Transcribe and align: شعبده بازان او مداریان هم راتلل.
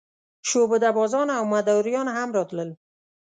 شعبده 0.49 0.91
بازان 0.97 1.29
او 1.39 1.45
مداریان 1.55 2.07
هم 2.17 2.29
راتلل. 2.37 2.69